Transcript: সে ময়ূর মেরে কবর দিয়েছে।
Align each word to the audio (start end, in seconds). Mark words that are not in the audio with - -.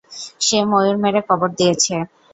সে 0.41 0.59
ময়ূর 0.71 0.97
মেরে 1.03 1.21
কবর 1.29 1.49
দিয়েছে। 1.57 1.95